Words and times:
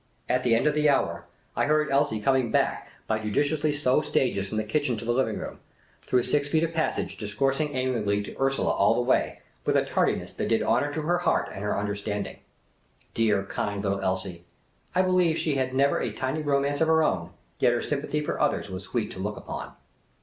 At 0.27 0.41
the 0.41 0.55
end 0.55 0.65
of 0.65 0.73
the 0.73 0.89
hour, 0.89 1.25
I 1.55 1.67
heard 1.67 1.89
130 1.91 1.91
Miss 1.91 2.25
Cayley's 2.25 2.25
Adventures 2.25 2.25
Elsie 2.25 2.25
coming 2.25 2.51
back 2.51 2.91
by 3.05 3.19
judiciously 3.19 3.71
slow 3.71 4.01
stages 4.01 4.49
from 4.49 4.57
the 4.57 4.63
kitchen 4.63 4.97
to 4.97 5.05
the 5.05 5.11
living 5.11 5.37
room, 5.37 5.59
through 6.07 6.23
six 6.23 6.49
feet 6.49 6.63
of 6.63 6.73
passage, 6.73 7.17
discoursing 7.17 7.77
audibly 7.77 8.23
to 8.23 8.35
Ursula 8.41 8.71
all 8.71 8.95
the 8.95 9.01
way, 9.01 9.41
with 9.63 9.77
a 9.77 9.85
tardiness 9.85 10.33
that 10.33 10.47
did 10.47 10.63
honour 10.63 10.91
to 10.95 11.03
her 11.03 11.19
heart 11.19 11.49
and 11.53 11.63
her 11.63 11.77
understanding. 11.77 12.39
Dear, 13.13 13.43
kind 13.43 13.83
little 13.83 14.01
Elsie! 14.01 14.43
I 14.95 15.03
believe 15.03 15.37
she 15.37 15.53
had 15.53 15.75
never 15.75 15.99
a 15.99 16.11
tiny 16.11 16.41
romance 16.41 16.81
of 16.81 16.87
her 16.87 17.03
own; 17.03 17.29
yet 17.59 17.73
her 17.73 17.81
sympathy 17.83 18.21
for 18.21 18.41
others 18.41 18.71
was 18.71 18.81
sweet 18.85 19.11
to 19.11 19.19
look 19.19 19.37
upon. 19.37 19.73